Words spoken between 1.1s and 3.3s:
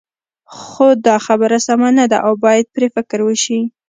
خبره سمه نه ده او باید پرې فکر